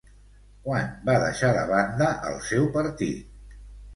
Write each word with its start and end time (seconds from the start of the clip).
Quan 0.67 0.87
va 1.09 1.17
deixar 1.23 1.51
de 1.57 1.65
banda 1.71 2.09
el 2.31 2.39
seu 2.47 2.65
partit? 2.79 3.61